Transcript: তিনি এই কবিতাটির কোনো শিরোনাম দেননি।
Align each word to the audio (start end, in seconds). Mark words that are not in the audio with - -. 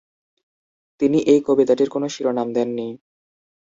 তিনি 1.01 1.17
এই 1.25 1.39
কবিতাটির 1.47 1.89
কোনো 1.89 2.07
শিরোনাম 2.09 2.47
দেননি। 2.53 2.87